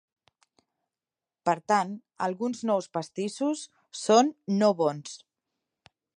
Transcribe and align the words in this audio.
Per 1.49 1.55
tant, 1.73 1.91
alguns 2.29 2.65
nous 2.71 2.89
pastissos 2.99 3.63
són 4.07 4.35
no-bons... 4.63 5.15